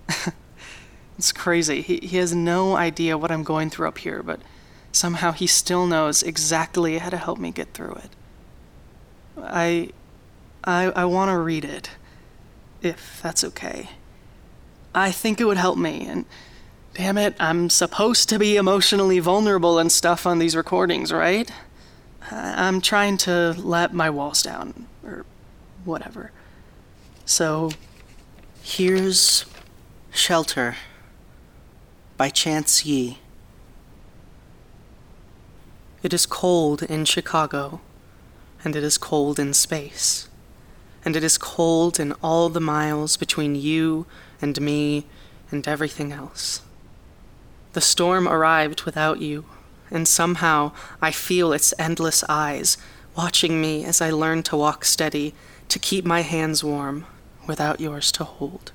[1.19, 1.83] it's crazy.
[1.83, 4.41] He, he has no idea what I'm going through up here, but
[4.93, 8.11] somehow he still knows exactly how to help me get through it.
[9.43, 9.91] I
[10.65, 11.91] I I want to read it
[12.83, 13.91] if that's okay.
[14.95, 16.25] I think it would help me and
[16.95, 21.49] damn it, I'm supposed to be emotionally vulnerable and stuff on these recordings, right?
[22.31, 25.25] I'm trying to let my walls down or
[25.85, 26.33] whatever.
[27.25, 27.71] So
[28.63, 29.45] here's
[30.11, 30.77] Shelter
[32.17, 33.19] by Chance Yee.
[36.01, 37.81] It is cold in Chicago,
[38.63, 40.29] and it is cold in space,
[41.05, 44.07] and it is cold in all the miles between you
[44.41, 45.07] and me
[45.51, 46.63] and everything else.
[47.73, 49.47] The storm arrived without you,
[49.91, 50.71] and somehow
[51.03, 52.77] I feel its endless eyes
[53.17, 55.35] watching me as I learn to walk steady,
[55.67, 57.07] to keep my hands warm
[57.49, 58.71] without yours to hold.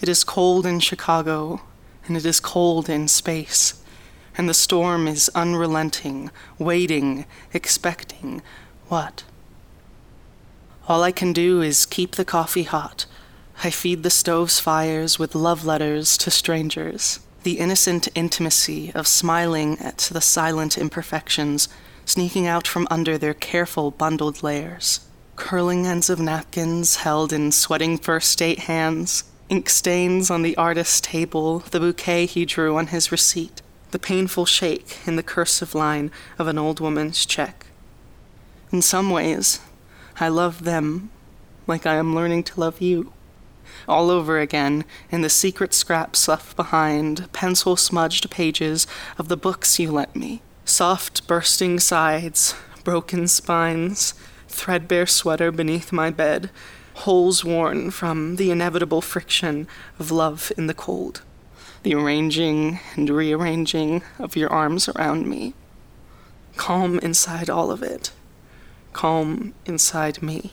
[0.00, 1.62] It is cold in Chicago,
[2.06, 3.79] and it is cold in space
[4.36, 8.42] and the storm is unrelenting, waiting, expecting
[8.88, 9.24] what?
[10.88, 13.06] All I can do is keep the coffee hot.
[13.62, 19.78] I feed the stove's fires with love letters to strangers, the innocent intimacy of smiling
[19.78, 21.68] at the silent imperfections
[22.04, 25.00] sneaking out from under their careful bundled layers.
[25.36, 31.00] Curling ends of napkins held in sweating first date hands, ink stains on the artist's
[31.00, 36.10] table, the bouquet he drew on his receipt the painful shake in the cursive line
[36.38, 37.66] of an old woman's check.
[38.72, 39.60] In some ways,
[40.18, 41.10] I love them
[41.66, 43.12] like I am learning to love you.
[43.88, 48.86] All over again, in the secret scraps left behind, pencil smudged pages
[49.18, 50.42] of the books you lent me.
[50.64, 54.14] Soft, bursting sides, broken spines,
[54.48, 56.50] threadbare sweater beneath my bed,
[56.94, 59.66] holes worn from the inevitable friction
[59.98, 61.22] of love in the cold
[61.82, 65.54] the arranging and rearranging of your arms around me.
[66.56, 68.12] Calm inside all of it,
[68.92, 70.52] calm inside me.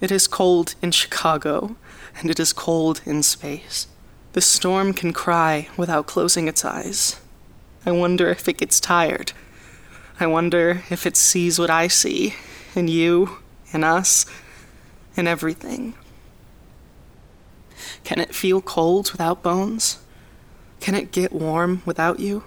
[0.00, 1.76] It is cold in Chicago,
[2.18, 3.86] and it is cold in space.
[4.32, 7.20] The storm can cry without closing its eyes.
[7.84, 9.32] I wonder if it gets tired.
[10.18, 12.34] I wonder if it sees what I see
[12.74, 13.38] in you,
[13.72, 14.26] in us,
[15.16, 15.94] in everything.
[18.04, 19.98] Can it feel cold without bones?
[20.80, 22.44] Can it get warm without you?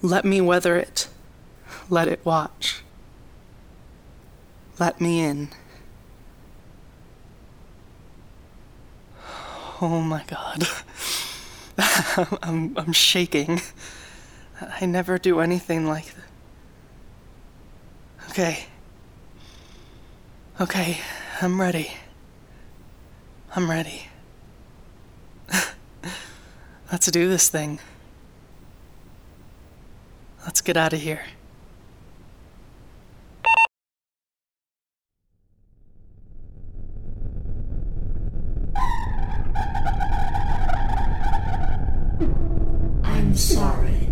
[0.00, 1.08] Let me weather it.
[1.88, 2.82] Let it watch.
[4.78, 5.48] Let me in.
[9.80, 10.64] Oh my god.
[12.42, 13.60] I'm, I'm shaking.
[14.60, 16.24] I never do anything like that.
[18.30, 18.66] Okay.
[20.60, 20.98] Okay,
[21.40, 21.92] I'm ready.
[23.54, 24.08] I'm ready.
[26.90, 27.80] Let's do this thing.
[30.46, 31.20] Let's get out of here.
[43.04, 44.02] I'm sorry.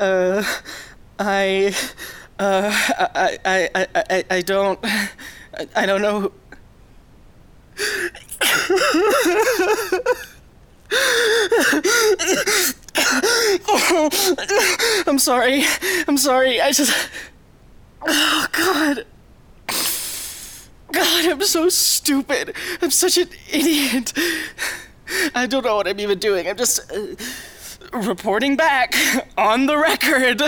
[0.00, 0.42] Uh,
[1.18, 1.74] I,
[2.38, 2.70] uh,
[3.14, 6.32] I, I, I, don't, I, I don't know.
[15.06, 15.64] I'm sorry.
[16.06, 16.60] I'm sorry.
[16.60, 17.10] I just.
[18.02, 19.06] Oh, God.
[20.92, 22.54] God, I'm so stupid.
[22.80, 24.12] I'm such an idiot.
[25.34, 26.48] I don't know what I'm even doing.
[26.48, 26.90] I'm just.
[26.92, 27.16] Uh,
[27.92, 28.94] reporting back
[29.38, 30.42] on the record.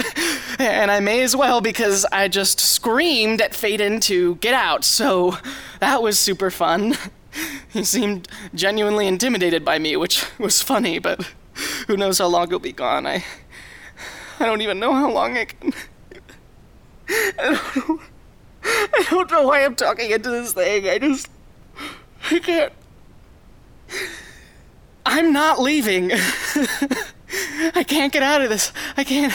[0.58, 5.36] And I may as well because I just screamed at Faidan to get out, so
[5.80, 6.96] that was super fun.
[7.72, 11.32] He seemed genuinely intimidated by me, which was funny, but
[11.86, 13.06] who knows how long he'll be gone.
[13.06, 13.24] I
[14.38, 15.72] I don't even know how long I can
[17.08, 18.00] I don't know
[18.64, 20.88] I don't know why I'm talking into this thing.
[20.88, 21.28] I just
[22.30, 22.72] I can't.
[25.06, 26.12] I'm not leaving.
[27.74, 28.72] I can't get out of this.
[28.96, 29.34] I can't.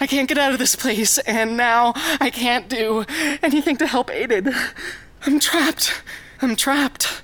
[0.00, 3.04] I can't get out of this place, and now I can't do
[3.42, 4.54] anything to help Aiden.
[5.26, 6.02] I'm trapped.
[6.40, 7.22] I'm trapped.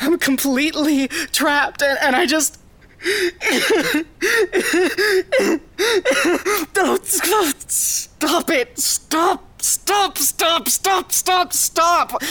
[0.00, 2.58] I'm completely trapped, and, and I just.
[6.74, 8.78] Don't stop, it!
[8.78, 9.62] Stop!
[9.62, 10.18] Stop!
[10.18, 10.68] Stop!
[10.68, 11.10] Stop!
[11.10, 11.52] Stop!
[11.54, 12.22] Stop!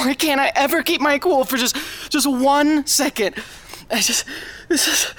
[0.00, 1.76] Why can't I ever keep my cool for just
[2.10, 3.36] just one second?
[3.90, 4.26] I just
[4.68, 5.14] this is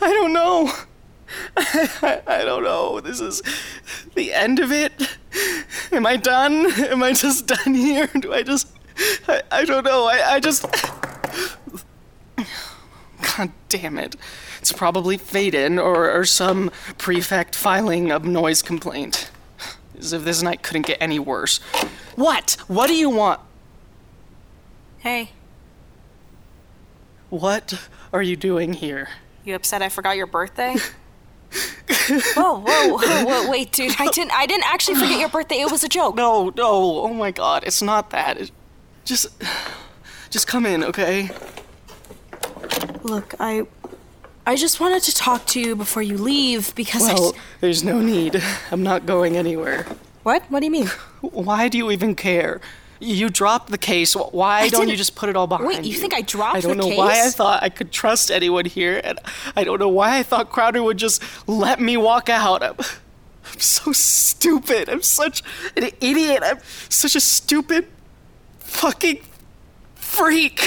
[0.00, 0.72] I don't know.
[1.56, 3.00] I, I don't know.
[3.00, 3.42] This is
[4.14, 4.92] the end of it.
[5.92, 6.66] Am I done?
[6.84, 8.06] Am I just done here?
[8.06, 8.68] Do I just
[9.28, 10.04] I, I don't know.
[10.06, 10.64] I, I just
[13.36, 14.16] God damn it.
[14.60, 19.30] It's probably Faidan or, or some prefect filing a noise complaint.
[19.98, 21.58] As if this night couldn't get any worse.
[22.16, 22.56] What?
[22.68, 23.40] What do you want?
[24.98, 25.32] Hey,
[27.28, 29.08] What are you doing here?
[29.44, 30.74] You upset I forgot your birthday?
[32.34, 33.94] whoa, whoa, whoa, whoa, wait, dude.
[33.98, 35.60] I didn't I didn't actually forget your birthday.
[35.60, 36.16] It was a joke.
[36.16, 38.38] No, no, oh my god, it's not that.
[38.38, 38.50] It,
[39.04, 39.26] just
[40.30, 41.30] just come in, okay?
[43.02, 43.66] Look, I
[44.46, 47.84] I just wanted to talk to you before you leave because I Well, just, there's
[47.84, 48.42] no need.
[48.70, 49.86] I'm not going anywhere.
[50.22, 50.42] What?
[50.50, 50.88] What do you mean?
[51.20, 52.60] Why do you even care?
[53.04, 54.14] You dropped the case.
[54.14, 55.98] Why don't you just put it all behind Wait, you you?
[55.98, 59.00] think I dropped I don't the know why I thought I could trust anyone here,
[59.04, 59.18] and
[59.54, 62.62] I don't know why I thought Crowder would just let me walk out.
[62.62, 64.88] I'm, I'm so stupid.
[64.88, 65.42] I'm such
[65.76, 66.42] an idiot.
[66.44, 67.88] I'm such a stupid
[68.60, 69.20] fucking
[69.94, 70.62] freak.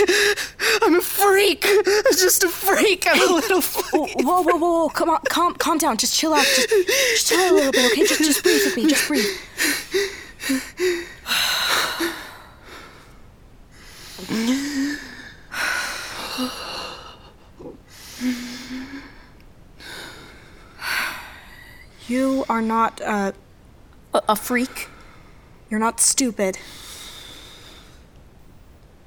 [0.83, 1.65] I'm a freak.
[1.65, 3.05] I'm just a freak.
[3.09, 4.89] I'm a little Whoa, whoa, whoa, whoa!
[4.89, 5.97] Come on, calm, calm down.
[5.97, 6.45] Just chill out.
[6.45, 8.05] Just, just chill out a little bit, okay?
[8.05, 8.87] Just, just breathe with me.
[8.87, 9.25] Just breathe.
[22.07, 23.35] You are not a,
[24.13, 24.89] a freak.
[25.69, 26.57] You're not stupid.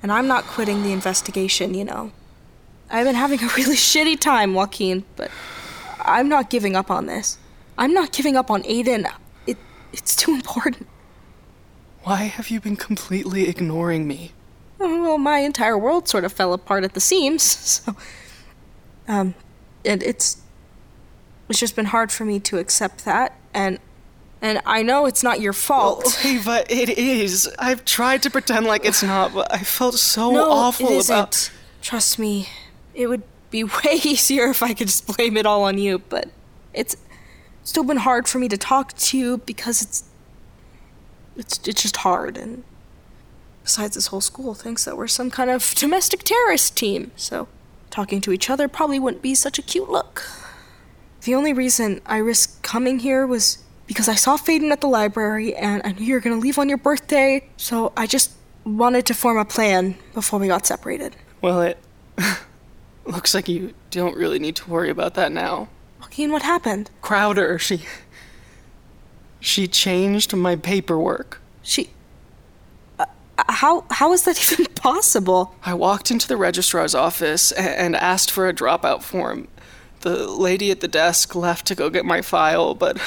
[0.01, 2.13] And I'm not quitting the investigation, you know.
[2.89, 5.31] I've been having a really shitty time, Joaquin, but
[6.01, 7.37] I'm not giving up on this.
[7.77, 9.11] I'm not giving up on Aiden.
[9.47, 9.59] It,
[9.93, 10.87] it's too important.
[12.05, 14.33] Why have you been completely ignoring me?
[14.81, 17.43] Well, my entire world sort of fell apart at the seams,
[17.85, 17.95] so.
[19.07, 19.35] Um,
[19.85, 20.39] and it's.
[21.49, 23.79] It's just been hard for me to accept that, and.
[24.43, 26.05] And I know it's not your fault.
[26.19, 27.47] Okay, but it is.
[27.59, 31.15] I've tried to pretend like it's not, but I felt so no, awful it isn't.
[31.15, 31.51] about.
[31.83, 32.49] Trust me,
[32.95, 36.31] it would be way easier if I could just blame it all on you, but
[36.73, 36.97] it's
[37.65, 40.05] still been hard for me to talk to you because it's
[41.37, 42.65] it's it's just hard and
[43.71, 47.47] besides this whole school thinks that we're some kind of domestic terrorist team, so
[47.89, 50.25] talking to each other probably wouldn't be such a cute look.
[51.21, 55.55] The only reason I risked coming here was because I saw Faidan at the library
[55.55, 58.33] and I knew you were gonna leave on your birthday, so I just
[58.65, 61.15] wanted to form a plan before we got separated.
[61.41, 61.79] Well, it
[63.05, 65.69] looks like you don't really need to worry about that now.
[66.01, 66.91] Joaquin, what happened?
[67.03, 67.83] Crowder, she.
[69.39, 71.41] She changed my paperwork.
[71.63, 71.91] She.
[73.49, 75.55] How how is that even possible?
[75.65, 79.49] I walked into the registrar's office and asked for a dropout form.
[80.01, 82.99] The lady at the desk left to go get my file, but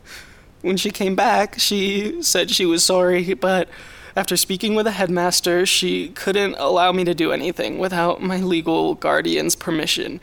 [0.62, 3.68] when she came back, she said she was sorry, but
[4.14, 8.94] after speaking with the headmaster, she couldn't allow me to do anything without my legal
[8.94, 10.20] guardian's permission.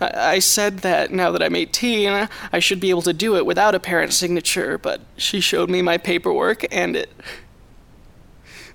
[0.00, 3.46] I I said that now that I'm 18, I should be able to do it
[3.46, 7.10] without a parent's signature, but she showed me my paperwork and it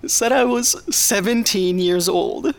[0.04, 2.54] it said I was 17 years old.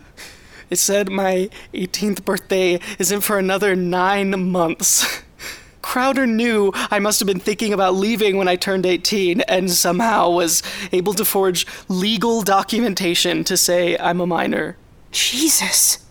[0.71, 5.23] It said my 18th birthday isn't for another nine months.
[5.81, 10.31] Crowder knew I must have been thinking about leaving when I turned 18 and somehow
[10.31, 14.77] was able to forge legal documentation to say I'm a minor.
[15.11, 16.05] Jesus.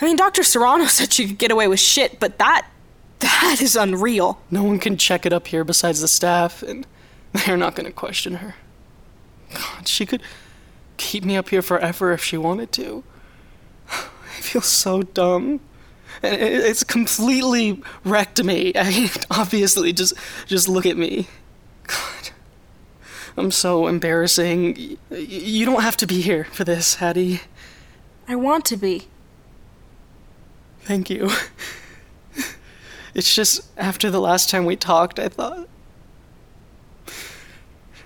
[0.00, 0.42] I mean, Dr.
[0.42, 2.66] Serrano said she could get away with shit, but that.
[3.20, 4.38] that is unreal.
[4.50, 6.86] No one can check it up here besides the staff, and
[7.32, 8.56] they're not going to question her.
[9.54, 10.20] God, she could
[10.96, 13.04] keep me up here forever if she wanted to.
[13.90, 15.60] I feel so dumb.
[16.22, 18.72] It's completely wrecked me.
[18.76, 20.14] I mean, obviously, just
[20.46, 21.28] just look at me.
[21.86, 22.30] God,
[23.36, 24.98] I'm so embarrassing.
[25.10, 27.40] You don't have to be here for this, Hattie.
[28.28, 29.08] I want to be.
[30.80, 31.30] Thank you.
[33.16, 35.66] It's just after the last time we talked, I thought.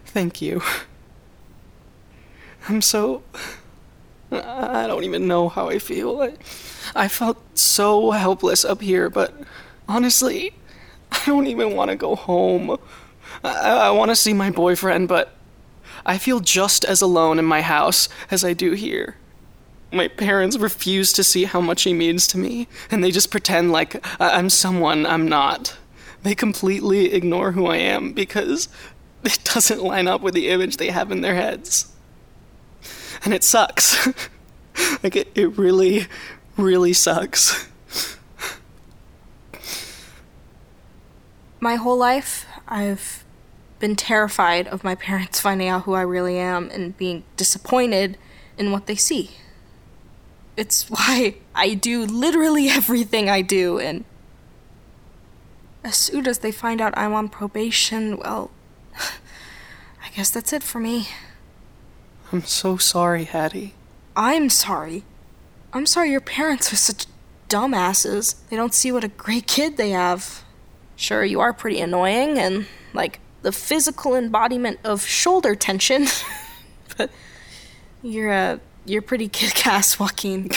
[0.04, 0.62] Thank you.
[2.68, 3.22] I'm so
[4.32, 6.20] I don't even know how I feel.
[6.22, 6.34] I,
[6.94, 9.34] I felt so helpless up here, but
[9.88, 10.54] honestly,
[11.10, 12.76] I don't even want to go home.
[13.42, 15.34] I, I want to see my boyfriend, but
[16.06, 19.16] I feel just as alone in my house as I do here.
[19.92, 23.72] My parents refuse to see how much he means to me, and they just pretend
[23.72, 25.76] like I- I'm someone I'm not.
[26.22, 28.68] They completely ignore who I am because
[29.24, 31.90] it doesn't line up with the image they have in their heads.
[33.24, 34.06] And it sucks.
[35.02, 36.06] like, it, it really,
[36.56, 37.68] really sucks.
[41.62, 43.24] My whole life, I've
[43.80, 48.16] been terrified of my parents finding out who I really am and being disappointed
[48.56, 49.32] in what they see.
[50.56, 54.04] It's why I do literally everything I do, and
[55.82, 58.50] as soon as they find out I'm on probation, well,
[58.96, 61.08] I guess that's it for me.
[62.32, 63.74] I'm so sorry, Hattie.
[64.14, 65.02] I'm sorry.
[65.72, 67.06] I'm sorry your parents are such
[67.48, 68.36] dumbasses.
[68.48, 70.44] They don't see what a great kid they have.
[70.94, 76.06] Sure, you are pretty annoying and, like, the physical embodiment of shoulder tension.
[76.96, 77.10] but
[78.02, 80.50] you're, uh, you're pretty kick ass, Joaquin.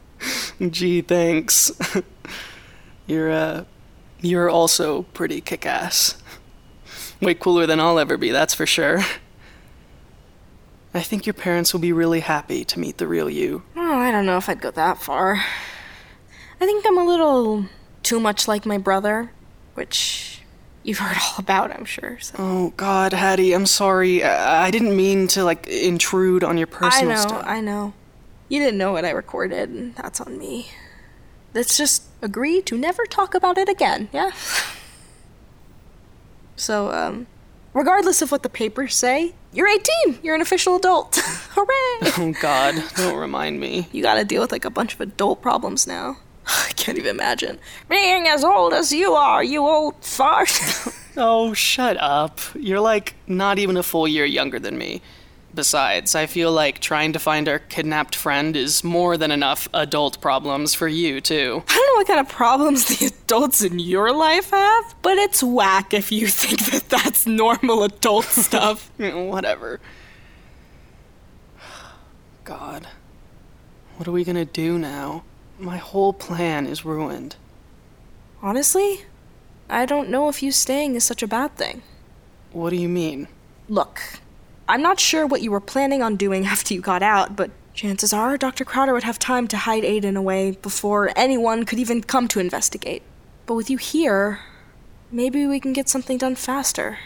[0.70, 1.72] Gee, thanks.
[3.06, 3.64] you're, uh,
[4.20, 6.16] you're also pretty kick ass.
[7.20, 9.00] Way cooler than I'll ever be, that's for sure.
[10.98, 13.62] I think your parents will be really happy to meet the real you.
[13.76, 15.36] Oh, I don't know if I'd go that far.
[16.60, 17.66] I think I'm a little
[18.02, 19.30] too much like my brother,
[19.74, 20.42] which
[20.82, 22.18] you've heard all about, I'm sure.
[22.18, 22.34] So.
[22.36, 24.24] Oh, God, Hattie, I'm sorry.
[24.24, 27.44] I, I didn't mean to, like, intrude on your personal I know, stuff.
[27.46, 27.94] I know.
[28.48, 30.66] You didn't know what I recorded, and that's on me.
[31.54, 34.32] Let's just agree to never talk about it again, yeah?
[36.56, 37.28] so, um,
[37.74, 40.20] regardless of what the papers say, you're 18!
[40.22, 41.16] You're an official adult!
[41.54, 42.12] Hooray!
[42.18, 43.88] Oh, God, don't remind me.
[43.92, 46.18] You gotta deal with like a bunch of adult problems now.
[46.46, 47.58] I can't even imagine.
[47.88, 50.50] Being as old as you are, you old fart.
[51.20, 52.38] Oh, shut up.
[52.54, 55.02] You're, like, not even a full year younger than me.
[55.58, 60.20] Besides, I feel like trying to find our kidnapped friend is more than enough adult
[60.20, 61.64] problems for you, too.
[61.66, 65.42] I don't know what kind of problems the adults in your life have, but it's
[65.42, 68.92] whack if you think that that's normal adult stuff.
[68.98, 69.80] Whatever.
[72.44, 72.86] God.
[73.96, 75.24] What are we gonna do now?
[75.58, 77.34] My whole plan is ruined.
[78.40, 79.06] Honestly,
[79.68, 81.82] I don't know if you staying is such a bad thing.
[82.52, 83.26] What do you mean?
[83.68, 84.00] Look,
[84.68, 88.12] I'm not sure what you were planning on doing after you got out, but chances
[88.12, 88.64] are Dr.
[88.64, 93.02] Crowder would have time to hide Aiden away before anyone could even come to investigate.
[93.46, 94.40] But with you here,
[95.10, 96.98] maybe we can get something done faster.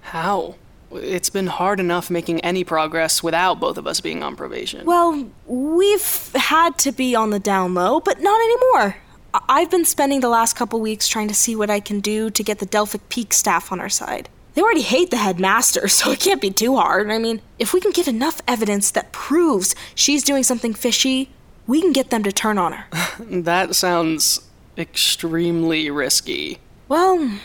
[0.00, 0.54] How?
[0.92, 4.86] It's been hard enough making any progress without both of us being on probation.
[4.86, 8.96] Well, we've had to be on the down low, but not anymore.
[9.34, 12.30] I- I've been spending the last couple weeks trying to see what I can do
[12.30, 14.28] to get the Delphic Peak staff on our side.
[14.54, 17.10] They already hate the headmaster, so it can't be too hard.
[17.10, 21.30] I mean, if we can get enough evidence that proves she's doing something fishy,
[21.66, 22.84] we can get them to turn on her.
[23.20, 24.40] that sounds
[24.76, 26.58] extremely risky.
[26.88, 27.38] well,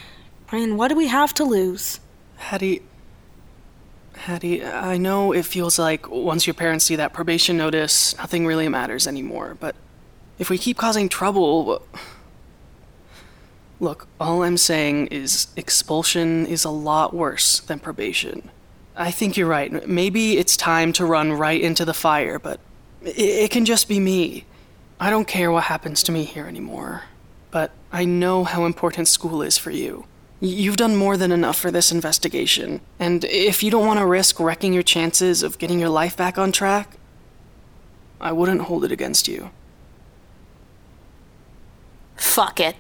[0.52, 2.00] I mean, what do we have to lose?
[2.38, 2.82] Hattie.
[4.16, 8.70] Hattie, I know it feels like once your parents see that probation notice, nothing really
[8.70, 9.76] matters anymore, but
[10.40, 11.86] if we keep causing trouble.
[13.80, 18.50] Look, all I'm saying is expulsion is a lot worse than probation.
[18.96, 19.88] I think you're right.
[19.88, 22.60] Maybe it's time to run right into the fire, but
[23.02, 24.46] it, it can just be me.
[25.00, 27.04] I don't care what happens to me here anymore.
[27.52, 30.06] But I know how important school is for you.
[30.40, 34.40] You've done more than enough for this investigation, and if you don't want to risk
[34.40, 36.98] wrecking your chances of getting your life back on track,
[38.20, 39.52] I wouldn't hold it against you.
[42.18, 42.76] Fuck it.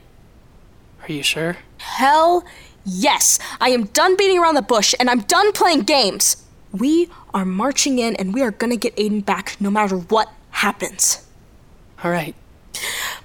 [1.07, 1.57] Are you sure?
[1.77, 2.43] Hell
[2.83, 3.39] yes!
[3.61, 6.43] I am done beating around the bush and I'm done playing games!
[6.71, 11.25] We are marching in and we are gonna get Aiden back no matter what happens.
[12.03, 12.35] All right.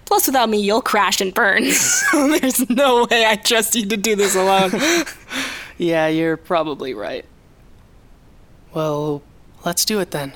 [0.05, 1.63] Plus, without me, you'll crash and burn.
[2.13, 4.73] There's no way I trust you to do this alone.
[5.81, 7.25] Yeah, you're probably right.
[8.75, 9.23] Well,
[9.65, 10.35] let's do it then.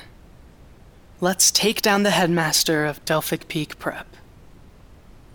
[1.21, 4.07] Let's take down the headmaster of Delphic Peak Prep.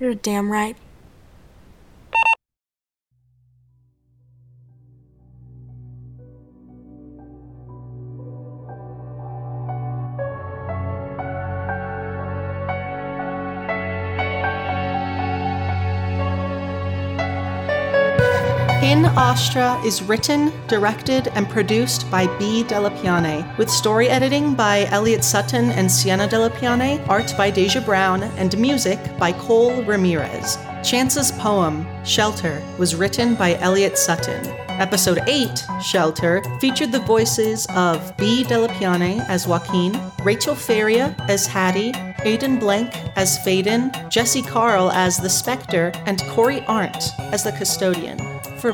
[0.01, 0.77] You're damn right.
[19.17, 25.71] Astra is written, directed, and produced by Bee Dellepiane, with story editing by Elliot Sutton
[25.73, 30.59] and Sienna Dellepiane, art by Deja Brown, and music by Cole Ramirez.
[30.83, 34.47] Chance's poem, Shelter, was written by Elliot Sutton.
[34.69, 41.93] Episode 8, Shelter, featured the voices of Bee Dellepiane as Joaquin, Rachel Faria as Hattie,
[42.25, 48.40] Aidan Blank as Faidan, Jessie Carl as the Spectre, and Cory Arndt as the Custodian.
[48.61, 48.73] For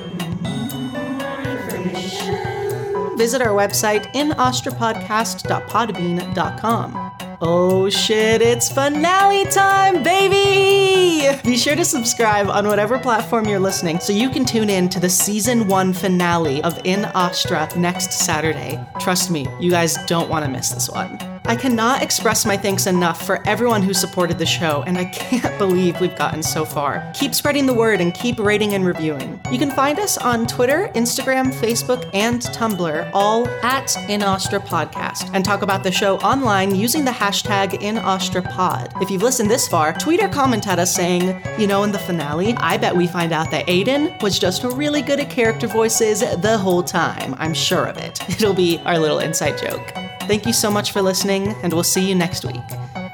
[3.16, 7.12] visit our website inastrapodcast.podbean.com.
[7.40, 11.24] Oh shit, it's finale time, baby!
[11.44, 14.98] Be sure to subscribe on whatever platform you're listening so you can tune in to
[14.98, 18.84] the season one finale of In Astra next Saturday.
[18.98, 21.35] Trust me, you guys don't want to miss this one.
[21.48, 25.56] I cannot express my thanks enough for everyone who supported the show, and I can't
[25.58, 27.08] believe we've gotten so far.
[27.14, 29.40] Keep spreading the word and keep rating and reviewing.
[29.52, 35.44] You can find us on Twitter, Instagram, Facebook, and Tumblr, all at InAstra Podcast, and
[35.44, 39.00] talk about the show online using the hashtag InAstraPod.
[39.00, 41.98] If you've listened this far, tweet or comment at us saying, you know, in the
[41.98, 46.20] finale, I bet we find out that Aiden was just really good at character voices
[46.20, 47.36] the whole time.
[47.38, 48.20] I'm sure of it.
[48.30, 50.15] It'll be our little inside joke.
[50.26, 52.60] Thank you so much for listening, and we'll see you next week.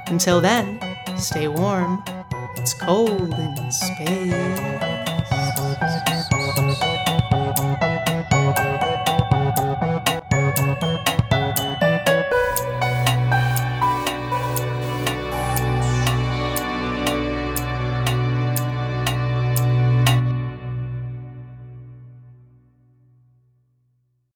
[0.06, 0.80] Until then,
[1.18, 2.02] stay warm.
[2.56, 4.72] It's cold in space.